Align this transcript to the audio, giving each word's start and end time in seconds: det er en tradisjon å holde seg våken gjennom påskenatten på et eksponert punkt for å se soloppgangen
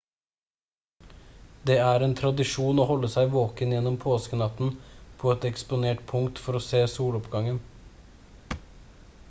det 1.69 1.75
er 1.89 2.05
en 2.05 2.15
tradisjon 2.21 2.81
å 2.83 2.87
holde 2.91 3.11
seg 3.15 3.35
våken 3.35 3.75
gjennom 3.75 3.99
påskenatten 4.05 4.73
på 5.23 5.33
et 5.35 5.45
eksponert 5.51 6.01
punkt 6.13 6.41
for 6.47 6.61
å 6.61 6.63
se 6.71 6.81
soloppgangen 6.95 7.61